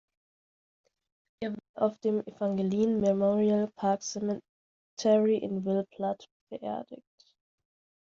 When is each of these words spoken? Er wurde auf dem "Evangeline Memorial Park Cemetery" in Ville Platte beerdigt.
Er 1.43 1.51
wurde 1.51 1.61
auf 1.75 1.99
dem 1.99 2.21
"Evangeline 2.25 2.97
Memorial 2.99 3.67
Park 3.75 4.01
Cemetery" 4.01 5.37
in 5.37 5.63
Ville 5.63 5.85
Platte 5.91 6.25
beerdigt. 6.49 7.35